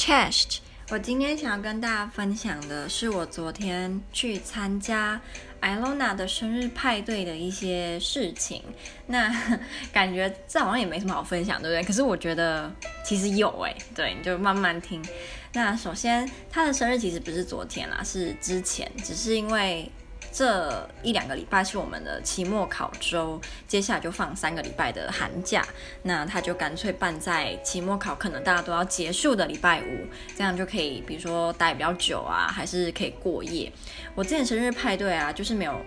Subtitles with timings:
[0.00, 5.20] Chest，我今天想要跟大家分享的是我昨天去参加
[5.60, 8.62] Ilona 的生日派对的一些事情。
[9.08, 9.30] 那
[9.92, 11.86] 感觉这好像也没什么好分享，对不对？
[11.86, 12.72] 可是我觉得
[13.04, 15.04] 其实有诶，对，你就慢慢听。
[15.52, 19.92] 那首先，他的生日其实不是昨天啦，是之前，只是因为。
[20.32, 25.66] 这一两个礼拜是我们的期末考周，接下来就放三个礼拜的寒假，
[26.02, 30.06] 那他就干脆办在期末考可能大家都要结束的礼拜五，
[30.36, 33.72] 这样就可以，比如说待比较久啊，还是可以过夜。
[34.14, 35.80] 我之前生日派对啊，就是没有，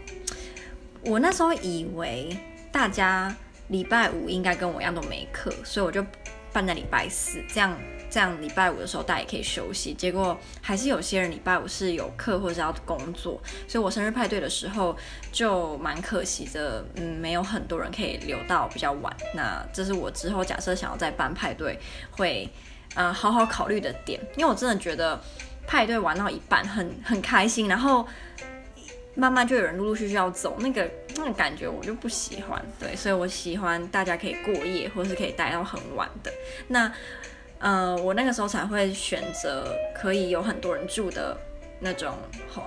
[1.06, 2.38] 我那时候以为
[2.72, 3.34] 大家
[3.70, 6.06] 礼拜五应该跟我一样都没课，所以我就
[6.52, 7.78] 办在礼拜四，这样。
[8.14, 14.96] 这样礼拜五的时候大家也可以休息，结果还是有些人礼拜五是有课或者是要工作，所以我生日派对的时候
[15.32, 19.12] 就蛮可惜的，嗯，没有很多人可以留到比较晚。
[19.34, 21.80] 那这是我之后假设想要再办派对
[22.12, 22.48] 会，
[22.94, 25.20] 呃，好好考虑的点，因为我真的觉得
[25.66, 28.08] 派对玩到一半很很开心，然后
[29.16, 36.32] 慢慢就有人陆陆续续要走，那个那个感觉我就不喜欢，对，所以我喜欢大家可以过夜或是可以待到很晚的
[36.68, 36.94] 那。
[37.64, 41.38] 呃，我那个时候才会选择可以有很多人住的
[41.80, 42.14] 那种，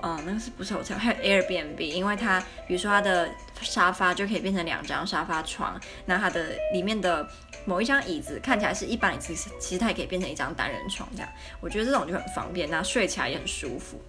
[0.01, 0.97] 嗯，那个是不是 hotel？
[0.97, 3.29] 还有 Airbnb，因为它，比如说它的
[3.61, 7.27] 沙发就可以变成两张沙发床，那它的里面的
[7.65, 14.01] 某一张椅子看起来是一般椅子，其实它也可以变成一张单人床，这样，我觉得这种就很方便，那睡起来也很舒服。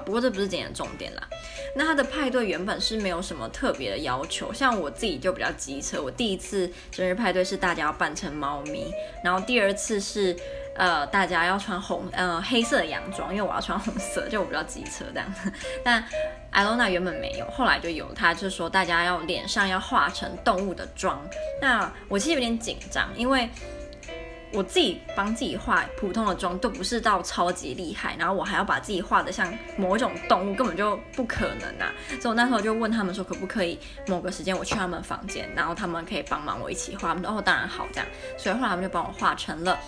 [0.00, 1.22] 不过这不是今天的重点啦。
[1.76, 6.00] 那他的派对原本是没有什么特别的要求，像我自己就比较机车。
[6.00, 10.36] 我第一次生日派对是大家要扮成猫咪，然后第二次是
[10.76, 15.52] 呃大家要穿红呃黑色的洋装，因为我要穿红色，就我比较机车这样子。
[15.82, 16.04] 但
[16.52, 21.20] Ilona 原本没有，后来就有，他就说大家要脸上要画成动物的妆。
[21.60, 23.48] 那我其实有点紧张，因为。
[24.54, 31.92] 我自己帮自己画普通的妆都不是到超级厉害，然后我还要把自己画的像某一种动物，根本就不可能啊！
[32.20, 37.08] 所以我那时候就问他们说，可不可以某个时间我去他们房间，然后他们可以帮忙我一起画。
[37.08, 38.06] 他们说哦，当然好，这样。
[38.38, 39.78] 所以后来他们就帮我画成了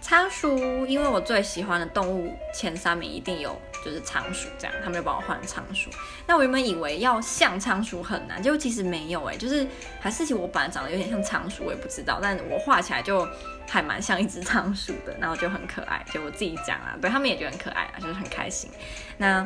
[0.00, 3.54] 仓鼠，因为我最喜欢的动物前三名一定有。
[3.84, 5.90] 就是仓鼠这样，他们就帮我画仓鼠。
[6.26, 9.66] 那我原本以为要像仓鼠很难，结果其实没有哎、就是
[10.00, 13.28] 还是其实我本来长得有点像仓鼠，我也不知道，但我画起来就
[13.68, 16.04] 还蛮像一只仓鼠的，然后就很可爱。
[16.12, 18.70] 就我自己讲啊，对他们也觉得很可爱啊，就是很开心。
[19.18, 19.44] 那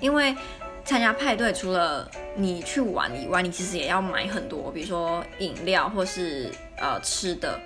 [0.00, 0.34] 因为
[0.84, 7.60] 参加派对，除了你去玩以外，你其实也要买很多，比如说饮料或是呃吃的。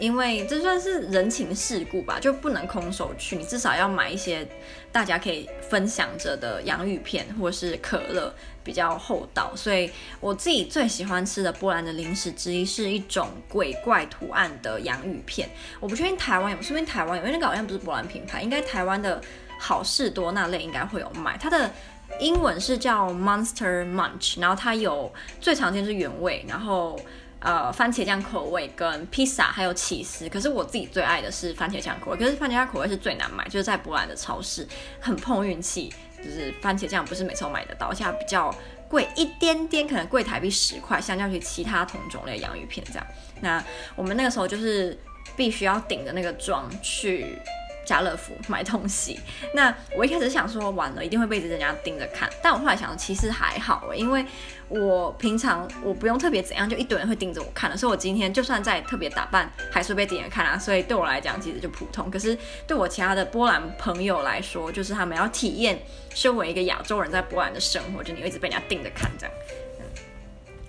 [0.00, 4.46] 因为这算是人情世故吧，就不能空手去，你至少要买一些
[4.90, 9.52] 大家可以分享着的洋芋片或是可乐，比较厚道。
[9.54, 9.90] 所以
[10.20, 15.48] 我自己最喜欢吃的波兰的零食之一是一种鬼怪图案的洋芋片。
[15.78, 19.20] 我不确定台湾有，说不定台湾有，因为那个好像不是波兰品牌，应该台湾的
[19.58, 21.38] 好事多那类应该会有卖。
[21.38, 21.70] 它的
[22.18, 26.98] 英文是叫 Monster Munch，然后它有最常见是原味，然后。
[27.44, 32.16] 呃，番茄酱口味跟披萨还有起司，可是我自己最爱的是番茄酱口味。
[32.16, 34.66] 可是番茄酱口味是最难买，就是在波兰的超市
[34.98, 38.52] 很碰运气，就是番茄酱不是每次都买得到，而且它比较
[38.88, 43.06] 贵一点点，可能贵台币十块，相较于其他同种类洋芋片这样。
[43.42, 43.62] 那
[43.94, 44.98] 我们那个时候就是
[45.36, 47.38] 必须要顶着那个妆去。
[47.84, 49.20] 家乐福买东西，
[49.54, 54.24] 那我一开始想说完了一定会被人家盯着看，但我后来想其实还好，因为
[54.68, 62.10] 我平常我不用特别怎样，就一堆人会盯着我看的，所以我今天就算再特别打扮，还是被盯着看啊，所以对我来讲其实就普通。
[62.10, 62.36] 可是
[62.66, 65.78] 对我其他的波兰朋友来说，就是他们要体验
[66.14, 69.34] 身为一个亚洲人在波兰的生活，就你会一直被人家盯着看这样。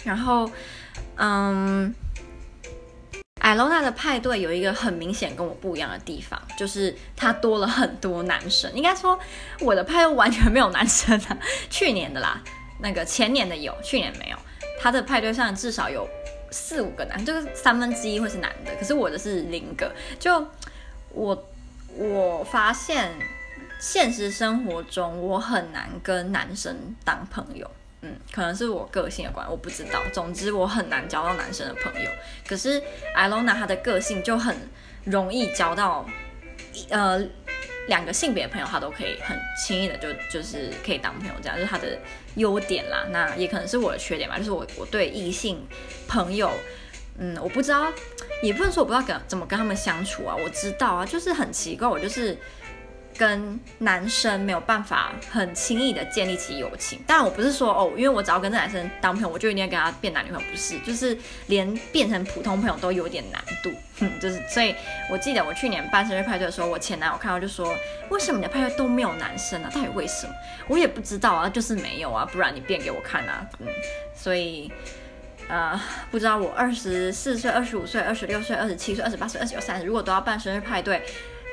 [0.03, 0.51] 然后，
[1.15, 1.95] 嗯。
[3.45, 8.73] 艾罗娜的派对有一个很明显跟我不一样的地方，就是她多了很多男生。
[8.73, 9.19] 应该说
[9.59, 11.37] 我的派对完全没有男生啊，
[11.69, 12.41] 去年的啦，
[12.79, 14.37] 那个前年的有，去年没有。
[14.81, 16.09] 他的派对上至少有
[16.49, 19.93] 四五个男，就是三分之一会是男的，可是我的是零个。
[20.19, 20.43] 就
[21.09, 21.47] 我
[21.95, 23.11] 我发现
[23.79, 27.69] 现实生活中我很难跟男生当朋友。
[28.05, 29.99] 嗯，可能是我个性的关系，我不知道。
[30.13, 32.09] 总之，我很难交到男生的朋友。
[32.47, 32.79] 可是
[33.17, 34.55] Ilona 她的个性就很
[35.05, 36.05] 容易交到，
[36.89, 37.19] 呃，
[37.87, 41.97] 两个性别的朋友，她都可以很轻易的就就是可以当朋友，这样就是她的
[42.35, 43.07] 优点啦。
[43.09, 45.65] 那也可能是我的缺点吧，就是我我对异性
[46.07, 46.51] 朋友，
[47.17, 47.91] 嗯，我不知道，
[48.43, 50.35] 也不能说我不知道跟怎么跟他们相处啊。
[50.35, 52.37] 我知道啊，就是很奇怪，我就是
[53.17, 56.99] 跟男生没有办法很轻易的建立起友情。
[57.07, 61.17] 当然，我不是说哦，因为我只要跟这男生当朋友，我就一定要跟他变男女朋友，不是，就是
[61.47, 63.71] 连变成普通朋友都有点难度。
[63.99, 64.75] 哼， 就是，所以
[65.09, 67.73] 我记得我去年办生日派对的时候，我前男友看到就说，
[68.09, 69.69] 为什么你的派对都没有男生啊？
[69.73, 70.33] 到底为什么？
[70.67, 73.47] 我也不知道啊，就是没有啊，不然你变给我看啊。
[73.59, 73.67] 嗯，
[74.15, 74.71] 所以。
[75.47, 75.79] 呃，
[76.09, 81.03] 不知道我二十四岁、二十五岁、二十六岁、二十七岁、二十八岁、二十九、三十，如果都要办生日派对，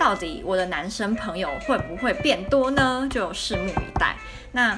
[0.02, 3.06] 到底我的男生朋友会不会变多呢？
[3.08, 4.16] 就拭目以待。
[4.50, 4.76] 那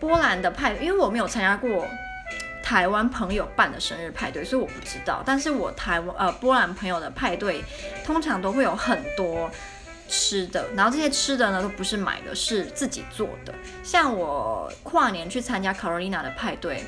[0.00, 1.86] 波兰的派，因为我没有参加过
[2.60, 5.22] 台湾朋友办的生日派对，所以我不知道。
[5.24, 7.62] 但是我台湾呃波兰朋友的派对，
[8.04, 9.48] 通常都会有很多
[10.08, 13.54] 吃的，然后这些吃的呢都不是买的，是自己做的。
[13.84, 16.82] 像我跨年去参加 Carolina 的派对。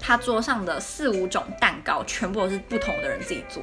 [0.00, 3.62] 他桌上的四五种蛋糕全部都是不同的人自己做。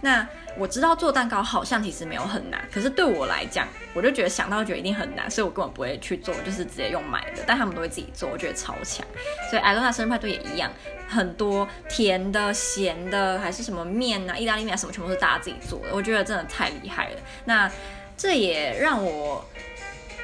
[0.00, 0.26] 那
[0.58, 7.42] 我知道做蛋糕好像其实没有很难，可是对我来讲，我就觉得想到觉得一定很难，所以我根本不会去做，就是直接用买的。
[7.46, 9.06] 但他们都会自己做，我觉得超强。
[9.50, 10.70] 所以艾伦娜生日派对也一样，
[11.06, 15.88] 很多甜的、咸的，还是什么面啊、意大利面啊什么，全部是大家自己做的。
[15.92, 17.16] 我觉得真的太厉害了。
[17.44, 17.70] 那
[18.16, 19.44] 这也让我。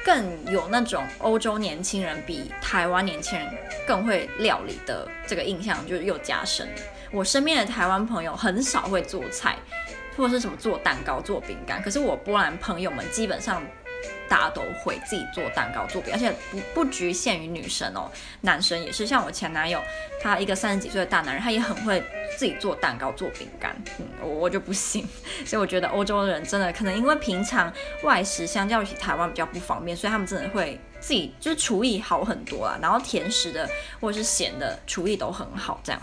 [0.03, 3.47] 更有那种欧洲年轻人比台湾年轻人
[3.87, 6.67] 更会料理的这个印象，就又加深。
[7.11, 9.55] 我身边的台湾朋友很少会做菜，
[10.17, 13.63] 或者是什么做蛋糕、做饼干，可是我波兰朋友们基本上。
[14.29, 18.09] 大家都会自己做蛋糕、做饼，而且不不局限于女生哦，
[18.41, 19.05] 男生也是。
[19.05, 19.81] 像我前男友，
[20.21, 22.03] 他一个三十几岁的大男人，他也很会
[22.37, 23.75] 自己做蛋糕、做饼干。
[23.99, 25.07] 嗯，我 就不行。
[25.45, 27.71] 所以我觉得欧洲的人真的可能因为平常
[28.03, 32.77] 外食相较于台湾比较不方便，所以他们真的会自己就是厨艺好很多啊。
[32.81, 33.69] 然后甜食的
[33.99, 36.01] 或者是咸的厨艺都很好，这样。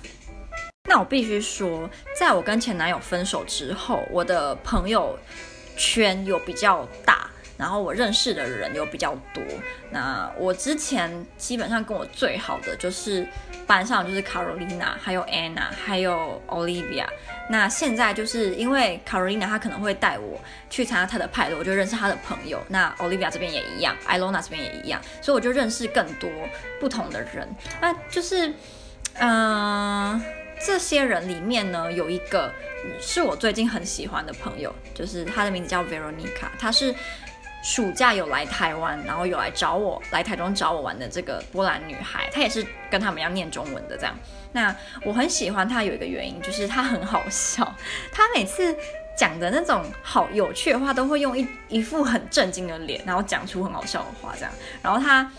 [0.89, 1.89] 那我必须说，
[2.19, 5.17] 在我跟前男友分手之后，我的朋友
[5.77, 7.31] 圈有比较大。
[7.61, 9.45] 然后我认识的人又比较多，
[9.91, 13.27] 那我之前基本上跟我最好的就是
[13.67, 17.05] 班上就是 Carolina，还有 Anna，还有 Olivia。
[17.51, 20.41] 那现在就是因为 Carolina 她可能会带我
[20.71, 22.63] 去参加她的派对，我就认识她的朋友。
[22.69, 26.31] 那 Olivia 这边也一样，Ilona 这边也一样，所以我就认识更多
[26.81, 27.47] 不同的人。
[27.79, 28.55] 那就是，
[29.19, 30.19] 嗯、
[30.65, 32.51] 这些人里面呢，有一个
[33.03, 36.95] 是我最近很喜欢的朋友，就是她的名字叫 Veronica，她是。
[37.63, 44.17] 暑假有来台湾，然后有来找我，来台中找我玩的这个波兰女孩，她也是跟他们一样念中文的这样。
[44.53, 47.75] 那我很喜欢她有一个原因，就是她很好笑，
[48.11, 48.75] 她每次
[49.17, 54.53] 讲的那种好有趣的话，都会用一一副很震惊的脸，然后讲出很好笑的话这样。
[54.83, 55.31] 然后她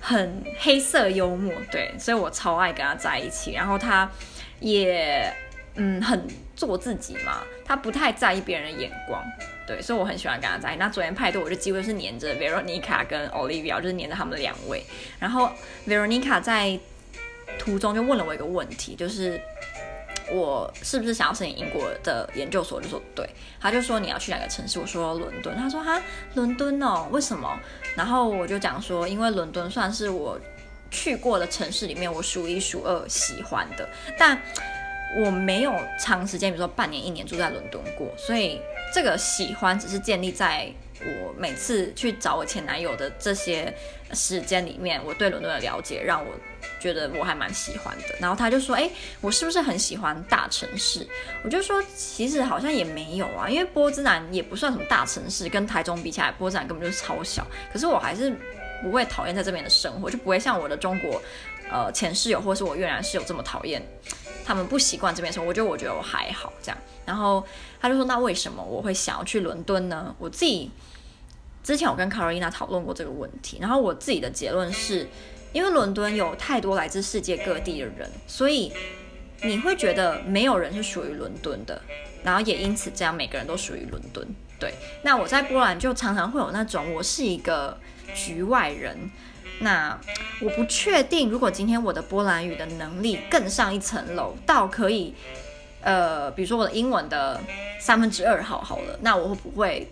[0.00, 3.52] 很黑色幽默，对，所以我超爱跟她在一起。
[3.52, 4.10] 然后她
[4.58, 5.32] 也
[5.74, 9.22] 嗯很做自己嘛，他不太在意别人的眼光。
[9.66, 10.78] 对，所以我很喜欢跟他在一起。
[10.78, 14.84] 那昨天派对，我就几乎是黏着 Veronica 跟 Olivia，就是黏着他们两位。
[15.18, 15.50] 然后
[15.86, 16.78] Veronica 在
[17.58, 19.40] 途中就问了我一个问题，就是
[20.32, 22.80] 我是不是想要申请英国的研究所？
[22.80, 23.28] 就说对。
[23.60, 24.80] 他就说你要去哪个城市？
[24.80, 25.56] 我说伦敦。
[25.56, 26.02] 他说哈，
[26.34, 27.58] 伦敦哦，为什么？
[27.94, 30.38] 然后我就讲说，因为伦敦算是我
[30.90, 34.36] 去过的城市里面我数一数二喜欢的，但
[35.16, 38.60] 我没有长时间，比如说半年、一年住在伦敦过，所以。
[38.94, 40.70] 这个喜欢只是建立在
[41.00, 43.74] 我每次去找我前男友的这些
[44.12, 46.30] 时间里面，我对伦敦的了解让我
[46.78, 48.14] 觉得我还蛮喜欢的。
[48.20, 48.90] 然后他就说：“哎，
[49.22, 51.06] 我是不是很喜欢大城市？”
[51.42, 57.46] 我就说：“其实好像也没有啊，因为波兹南也不算什么大城市，跟台中比起来，波兹南根本就是超小。
[57.72, 58.30] 可是我还是
[58.82, 61.22] 不会讨厌在这边的生活，就不会像我的中国
[61.70, 63.82] 呃前室友或是我越南室友这么讨厌。”
[64.44, 66.78] 他们不习惯这边生活，我觉得我觉得我还好这样。
[67.04, 67.44] 然后
[67.80, 70.70] 他就说：“那为什么我会想要去伦敦呢？”我自己
[71.62, 75.08] 之前我跟 Carolina 讨论过这个问题，然后我自己的结论是，
[75.52, 78.72] 因为伦敦有太多来自世界各地的人，所以
[79.42, 81.82] 你会觉得没有人是属于伦敦的，
[82.22, 84.26] 然后也因此这样每个人都属于伦敦。
[84.60, 84.72] 对，
[85.02, 87.76] 那我在波兰就常常会有那种我是一个
[88.14, 89.10] 局外人。
[89.60, 89.98] 那
[90.40, 95.14] 我不确定，如果今天我的波兰语的能力更上一层楼，到可以，
[95.80, 97.40] 呃，比如说我的英文的
[97.80, 99.90] 三分之二好好了，那我会不会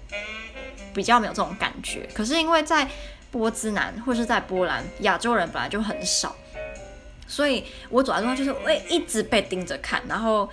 [0.93, 2.09] 比较没有这种感觉？
[2.13, 2.89] 可是因为在
[3.31, 6.35] 波兹南或是在波兰，亚洲人本来就很少，
[7.29, 10.49] 所以我走在路上就是会一直被盯着看，然后。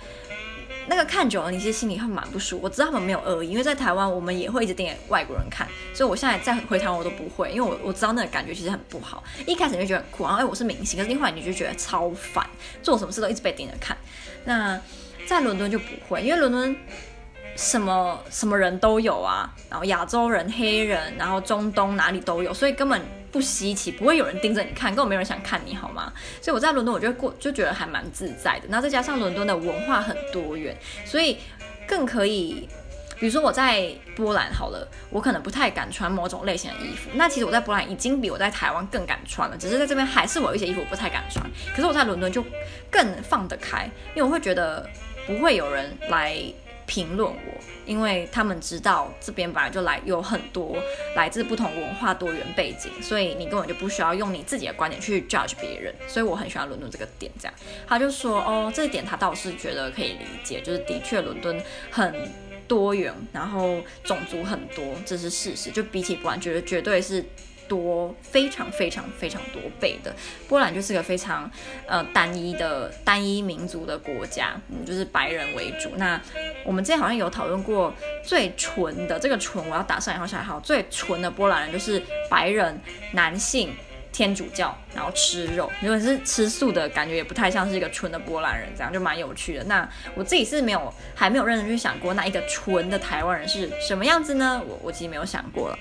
[0.88, 2.64] 那个看久了，你其实心里会蛮不舒服。
[2.64, 9.22] 我知道他们没有恶意，因为在台湾我们也会一直盯着外国人看，所以我现在再回台湾我都不会，因为我我知道那个感觉其实很不好。
[9.46, 12.44] 一开始你就觉得很酷，然后哎我是明星，可是另外你就觉得超烦，
[12.82, 13.96] 做什么事都一直被盯着看。
[14.44, 14.80] 那
[15.26, 16.76] 在伦敦就不会，因为伦敦
[17.54, 26.12] 什么什么人都有啊，然后 亚洲人、黑人，然后中东哪里都有，所以根本不稀奇，不会有人盯着你看，根本没有人想看你好吗？
[26.40, 28.66] 所以我在伦敦，我就过就觉得还蛮自在的。
[28.68, 31.38] 那再加上伦敦的文化很多元，所以
[31.86, 32.68] 更可以。
[33.20, 37.10] 比如说我在波兰好了，我可能不太敢穿某种类型的衣服。
[37.14, 41.44] 那其实我在波兰已经比我在台湾更敢穿了，只是在这边还是我有一些衣服我不太敢穿。
[41.74, 42.44] 可是我在伦敦就
[42.88, 44.88] 更放得开，因为我会觉得
[45.26, 46.40] 不会有人来
[46.88, 50.76] 评论我，因为他们知道这边本来就来有很多
[51.14, 55.94] 来自不同文化多元背景，所以你根本就不需要用你自己的观点去 judge 别人。
[56.08, 57.54] 所以我很喜欢伦敦这个点，这样
[57.86, 62.12] 他就说哦，这一点他倒是觉得可以理解，就是的确伦敦很。
[62.68, 65.70] 多元，然后种族很多，这是事实。
[65.70, 67.24] 就比起波兰，觉得绝对是
[67.68, 70.14] 多非常非常非常多倍的。
[70.48, 71.48] 波兰就是个非常
[71.86, 75.90] 呃单一的单一民族的国家，嗯，就是白人为主。
[75.96, 76.20] 那
[76.64, 77.94] 我们之前好像有讨论过，
[78.24, 82.80] 最纯的这个纯，我要打上引号下引号，最纯的波兰人就是白人
[83.12, 83.72] 男性。
[84.10, 85.70] 天主教，然后吃肉。
[85.80, 89.64] 如果是吃素的，感觉也不太像是一个纯的波兰人，这样就蛮有趣的。
[89.64, 94.60] 那我自己是没有，还没有认真去想过，那一个纯的台湾人是什么样子呢？
[94.66, 95.78] 我我其实没有想过了。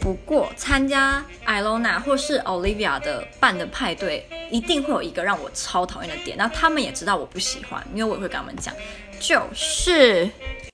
[0.00, 6.36] 不过参加 Ilona 或是 Olivia 的办的派对，一定会有一个让我超讨厌的点。
[6.36, 8.74] 那他们也知道我不喜欢，因为我也会跟他们讲，
[9.20, 10.28] 就是。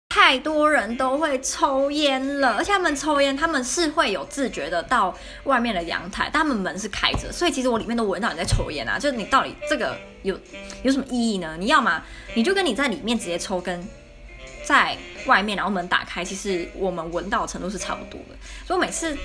[0.09, 5.15] 太多人都会抽烟了，而且他们抽烟，他们是会有自觉的到
[5.45, 8.99] 外面的阳台，但他们门是开着，所以其实我里面都闻到你在抽烟啊。
[8.99, 10.39] 就是你到底这个有
[10.83, 11.55] 有什么意义呢？
[11.59, 12.03] 你要嘛，
[12.35, 13.87] 你就跟你在里面直接抽，根
[14.67, 14.95] 在
[15.25, 18.37] 外面然后门打开，其实我们闻到的程度是差不多的。
[18.67, 19.17] 所以每次。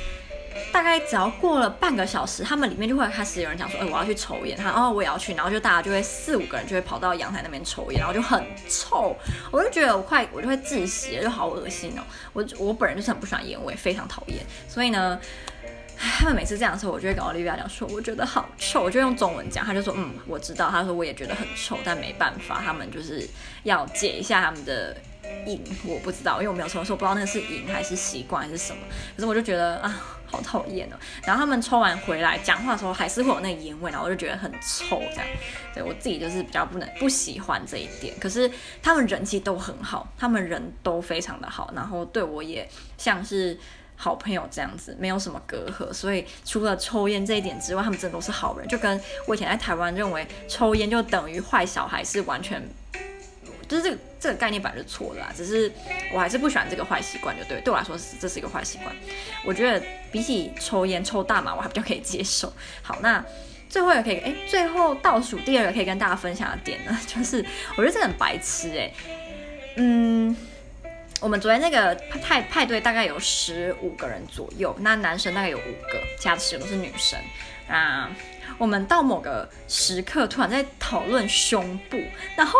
[0.74, 5.34] 大概只要过了半个小时，他们里面就会开始有人讲说：“哎、我要去抽烟。”他哦，我也要去。
[5.34, 9.16] 然后就大家就会四五个人就会跑到阳台那边抽烟，然后就很臭。
[9.50, 12.02] 我就觉得我快我就会窒息，就好恶心哦。
[12.34, 14.40] 我我本人就是很不喜欢烟味，非常讨厌。
[14.68, 15.18] 所以呢，
[15.98, 23.26] 他们每次这样的时候，我就会跟奥利维亚讲说：“我觉得好臭。”我就用中文讲，他就说：“嗯，我知道。”他说：“我也觉得很臭，但没办法，他们就是
[23.64, 24.98] 要解一下他们的
[25.46, 28.80] 瘾。”我不知道，因为我没有抽，所以我不知道那个是瘾还是习惯还是什么。
[29.16, 30.18] 可是我就觉得啊。
[30.32, 30.96] 好讨厌哦！
[31.26, 35.26] 然后他们抽完回来讲话的时候，还是会有那个烟味，然后我就觉得很臭，这样。
[35.74, 38.18] 对，我自己就是比较不能不喜欢这一点。
[38.18, 38.50] 可是
[38.82, 42.66] 他们人气都很好，他们人都非常的好，然后对我也
[42.98, 43.60] 像是
[43.98, 45.92] 好朋友这样子，没有什么隔阂。
[45.92, 48.66] 所以除了抽烟这一点之外，他们真的都是好人。
[48.70, 52.66] 就跟我以前在台湾认为抽烟就等于坏小孩是完全。
[53.72, 55.72] 就是这个这个概念本来就错的啦，只是
[56.14, 58.94] 我还是不喜欢这个坏习惯，就对，对我来说是这是一个坏习惯。
[59.46, 62.52] 我觉得比起抽烟、抽大麻，我还比较可以接受。
[62.82, 63.24] 好，那
[63.70, 67.38] 最后也可以，哎，最后倒数第二个可以跟大家分享的点呢， 就是
[67.78, 68.92] 我觉得这很白痴哎，
[69.78, 70.36] 嗯，
[71.22, 77.18] 我们昨天那个派派对大概有十五个人左右，那男生大概有五个，其他都是女生
[77.70, 78.12] 啊。
[78.58, 81.98] 我们到某个时刻突然在讨论胸部，
[82.36, 82.60] 然后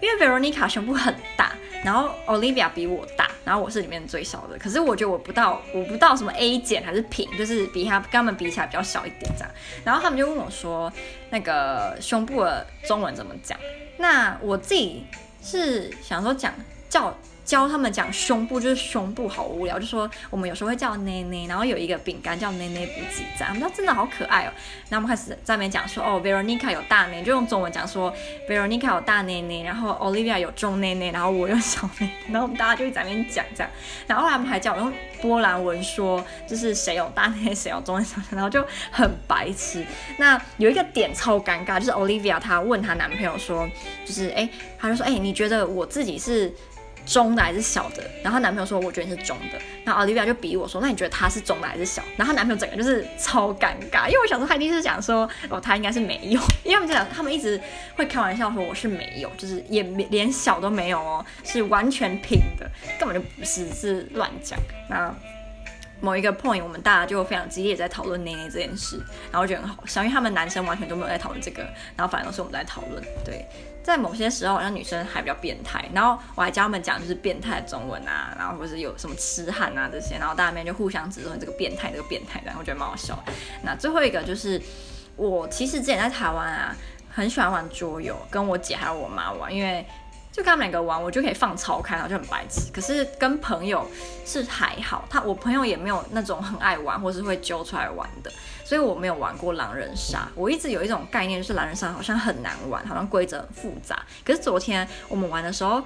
[0.00, 1.52] 因为 Veronica 胸部很大，
[1.84, 4.58] 然后 Olivia 比我大，然后我是里面最小的。
[4.58, 9.50] 可是我觉得我不到，我不到什么 A 减还是平，就是比他跟他们比起来比较小一点这样。
[9.84, 10.92] 然后他们就问我说，
[11.30, 13.58] 那个胸部的中文怎么讲？
[13.96, 15.04] 那我自己
[15.42, 16.54] 是想说讲
[16.88, 17.16] 叫。
[17.48, 24.52] 教他们讲胸部，就是胸部好无聊，就说我们有时候会叫内内，然后有一个饼干叫内内补给站，他们说真的好可爱哦。
[24.90, 28.12] 然后我们开始在那边讲说，哦，Veronica 有大内，就用中文讲说
[28.46, 33.72] Veronica 有大内内，然后 Olivia 有中内内，然后我有小内，然后我们大家就在那边讲这样。
[34.06, 39.82] 然后他们还叫我用波兰文说，就是谁有大内，谁有中内，然后就很白痴。
[40.18, 43.66] 那有一个点超尴尬，就是 Olivia 她问她男朋友说，
[44.04, 44.46] 就是哎，
[44.78, 46.54] 她就说，哎，你觉得我自己是？
[47.08, 48.04] 中的还是小的？
[48.22, 57.60] 然后她男朋友说：“我觉得你是中的。”然后 Olivia 就比我说：“那你觉得他是中的还是小？”然后她男朋友整个就是超尴尬，因为我想说他一定是想说：“哦，他应该是没有。”因为他们讲他们一直
[57.96, 64.58] 会开玩笑说我是没有，就是也连小都没有哦，是完全平的，根本就不是，是乱讲。
[64.90, 65.14] 那
[66.00, 68.96] 某一个 point，我们大家就非常激烈在讨论内内这件事，
[69.30, 71.62] 然后我觉得很好笑，因为他们男生完全都没有在讨论这个，
[71.96, 73.44] 然后反而都是我们在讨论，对。
[73.82, 83.18] 在某些时候，好像女生还比较变态，然后我还教他们讲就是变态中文啊，然后或是有什么痴汉啊这些，然后大家就互相指责这个变态，这个变态，然后我觉得蛮好笑。
[83.62, 84.60] 那最后一个就是，
[85.16, 86.76] 我其实之前在台湾啊，
[87.10, 89.86] 很喜欢玩桌游，跟我姐还有我妈玩，因为。
[90.30, 92.70] 就跟他们两个玩，我就可以放超开，然后就很白痴。
[92.72, 93.88] 可是跟朋友
[94.24, 98.30] 是还好，他我朋友也没有那种很爱玩或是会揪出来玩的，
[98.64, 100.28] 所以我没有玩过狼人杀。
[100.34, 104.04] 我一直有一种概念，就是狼人杀好像很难玩，好像规则很复杂。
[104.24, 105.82] 可是昨天我们玩的时候，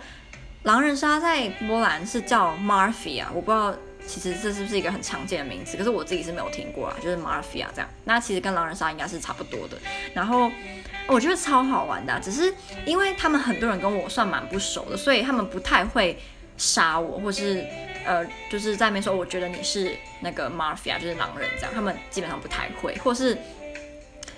[0.65, 3.75] 狼人杀在波兰是叫 Marfia 我不知道
[4.07, 7.89] 其实这是不是一个很常见的名词，可是我自己是没有听过啊，就是 Mafia 这样。
[8.05, 9.79] 那其实跟狼人杀应该是差不多的。
[10.13, 10.51] 然后
[11.07, 12.53] 我觉得超好玩的，只是
[12.87, 16.19] 因为他们很多人跟我算蛮不熟的，所以他们不太会
[16.57, 17.65] 杀我，或是
[18.05, 23.37] 呃，就是在那边说我觉得你是那个 Mafia，就是狼人这样，他们基本上不太会，或是。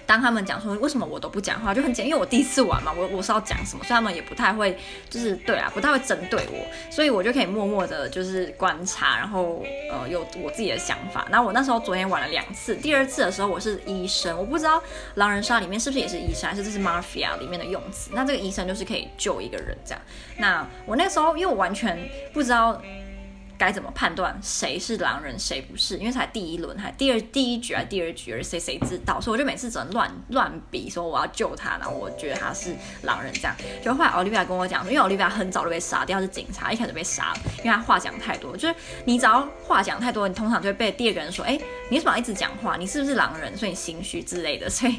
[0.07, 4.77] 当他们讲说为什么我都不讲话，就很简单，因为我第一次玩嘛，我我是要讲什么，所以他们也不太会，
[5.09, 6.59] 就是对啊，不太会针对我，
[6.91, 11.27] 所以我就可以默默的，就是观察，然后呃有我自己的想法。
[11.31, 14.83] 那我那时候昨天玩了两次，第二次的时候我是医生，我不知道
[15.15, 18.11] 狼人杀里面是不是也是医生，还是这是 Mafia 里面的用词。
[18.13, 20.01] 那这个医生就是可以救一个人这样。
[20.39, 21.99] 那我那时候因为我完全
[22.33, 22.81] 不知道。
[23.57, 25.97] 该怎么判断谁是狼人，谁不是？
[25.99, 29.21] 因为才第一轮，还第二第一局还第二局，而谁谁知道？
[29.21, 33.57] 所以我就每次只能乱乱比，说我要救他，然后我觉得他是狼人这样。
[33.83, 38.57] 就后来奥利维亚跟我讲说，因为奥利维亚很早就被杀掉，是警察，一开始被杀了，因为他话讲太多。
[38.57, 41.59] 就是你只要话讲太多，你通常就会被第二个人说，哎，
[41.91, 42.77] 你为什么一直讲话？
[42.77, 43.57] 你是不是狼人？
[43.57, 44.69] 所以你心虚之类的。
[44.69, 44.97] 所以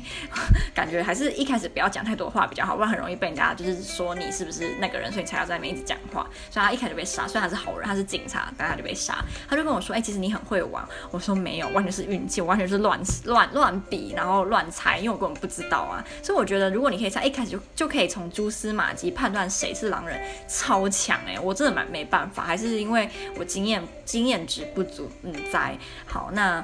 [0.73, 6.27] 感觉还是一开始不要讲太多话比较好，不然很容易被人家就是说你是不是那个人，所以你才要在那边一直讲话。
[6.49, 8.44] 所以他一开始被杀，虽然他是好人，他是警察。
[8.57, 25.09] 但他就被杀，他就跟我说：“哎、其实你很会玩。”我说：“没有，完全是运气，完全是乱乱乱比，然后乱猜，因为我根本不知道啊。”所以我觉得，如果你可以猜一开始就就可以从蛛丝马迹判断谁是狼人，超强哎、我真的蛮没办法，还是因为我经验经验值不足。
[25.23, 26.63] 嗯，在好，那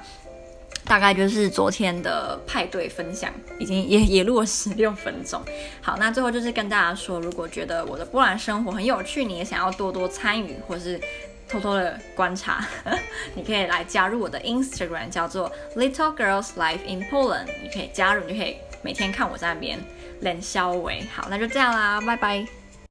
[0.86, 5.42] 大概就是昨天的派对分享，已经也也录了十六分钟。
[5.82, 11.00] 好，那最后就是跟大家说，如果觉得我的波兰生活很有趣，你也想要多多参与，或是。
[11.52, 12.66] 偷偷的观察，
[13.36, 17.48] 你可以来加入我的 Instagram，叫做 Little Girls Life in Poland。
[17.62, 19.78] 你可以加入，你就可以每天看我在那边
[20.22, 21.06] 练肖伟。
[21.14, 22.61] 好，那就这样啦，拜拜。